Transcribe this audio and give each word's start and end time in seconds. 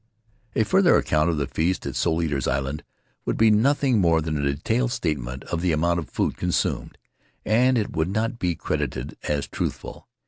A 0.55 0.63
further 0.63 0.95
account 0.97 1.29
of 1.29 1.37
the 1.37 1.45
feast 1.45 1.85
at 1.85 1.95
Soul 1.95 2.23
Eaters' 2.23 2.47
Island 2.47 2.83
would 3.23 3.37
be 3.37 3.51
nothing 3.51 3.99
more 4.01 4.19
than 4.19 4.35
a 4.35 4.51
detailed 4.53 4.91
statement 4.91 5.43
of 5.43 5.61
the 5.61 5.71
amount 5.73 5.99
of 5.99 6.09
food 6.09 6.37
consumed, 6.37 6.97
and 7.45 7.77
it 7.77 7.95
would 7.95 8.09
not 8.09 8.39
be 8.39 8.55
credited 8.55 9.15
as 9.29 9.45
truthful. 9.47 10.07